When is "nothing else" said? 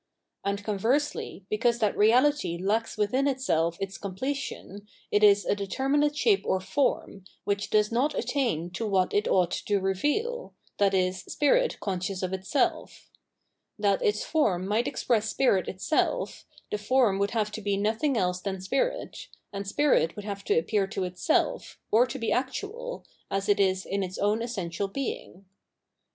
17.77-18.41